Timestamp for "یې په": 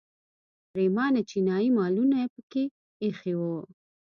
2.21-2.41